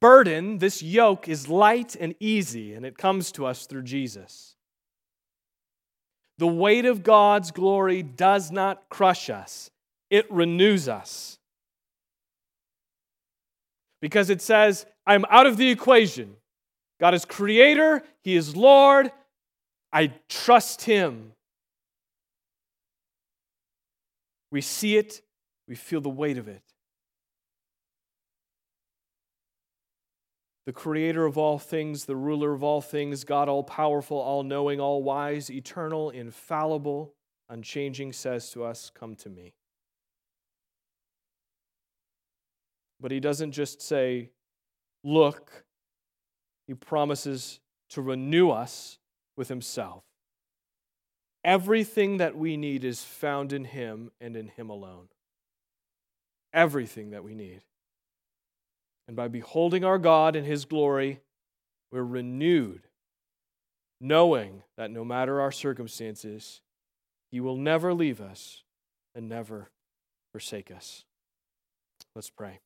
[0.00, 4.54] burden, this yoke, is light and easy, and it comes to us through Jesus.
[6.38, 9.70] The weight of God's glory does not crush us,
[10.10, 11.37] it renews us.
[14.00, 16.36] Because it says, I'm out of the equation.
[17.00, 19.10] God is creator, He is Lord.
[19.92, 21.32] I trust Him.
[24.50, 25.20] We see it,
[25.66, 26.62] we feel the weight of it.
[30.68, 34.80] the creator of all things, the ruler of all things, God all powerful, all knowing,
[34.80, 37.14] all wise, eternal, infallible,
[37.48, 39.54] unchanging, says to us, Come to me.
[43.00, 44.30] But he doesn't just say,
[45.04, 45.64] Look,
[46.66, 48.98] he promises to renew us
[49.36, 50.02] with himself.
[51.44, 55.08] Everything that we need is found in him and in him alone.
[56.52, 57.62] Everything that we need.
[59.08, 61.20] And by beholding our God in His glory,
[61.90, 62.82] we're renewed,
[64.00, 66.60] knowing that no matter our circumstances,
[67.32, 68.62] He will never leave us
[69.14, 69.70] and never
[70.30, 71.06] forsake us.
[72.14, 72.60] Let's pray.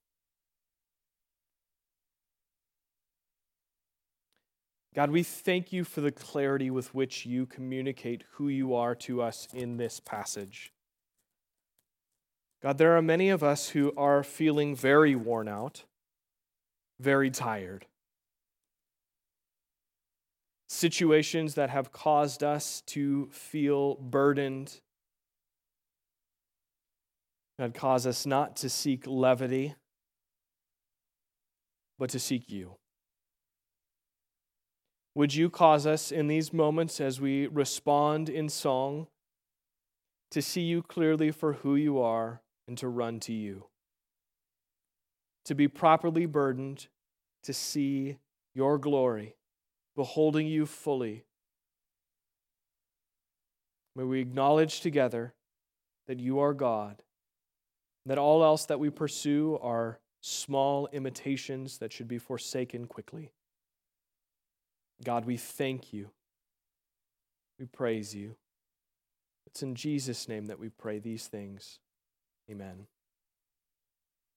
[4.94, 9.22] God, we thank you for the clarity with which you communicate who you are to
[9.22, 10.72] us in this passage.
[12.62, 15.84] God, there are many of us who are feeling very worn out
[17.02, 17.86] very tired.
[20.68, 24.80] Situations that have caused us to feel burdened,
[27.58, 29.74] that cause us not to seek levity,
[31.98, 32.76] but to seek you.
[35.14, 39.08] Would you cause us in these moments as we respond in song
[40.30, 43.66] to see you clearly for who you are and to run to you?
[45.44, 46.86] to be properly burdened
[47.42, 48.18] to see
[48.54, 49.34] your glory,
[49.96, 51.24] beholding you fully.
[53.96, 55.34] May we acknowledge together
[56.06, 57.02] that you are God,
[58.06, 63.32] that all else that we pursue are small imitations that should be forsaken quickly.
[65.04, 66.10] God, we thank you.
[67.58, 68.36] We praise you.
[69.46, 71.78] It's in Jesus' name that we pray these things.
[72.50, 72.86] Amen.